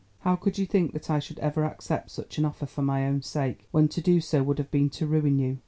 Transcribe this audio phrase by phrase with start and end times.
[0.21, 3.21] How could you think that I should ever accept such an offer for my own
[3.21, 5.59] sake, when to do so would have been to ruin you?